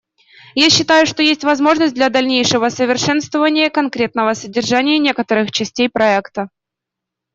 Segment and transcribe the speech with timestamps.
[0.55, 6.49] Я считаю, что есть возможность для дальнейшего совершенствования конкретного содержания некоторых частей проекта.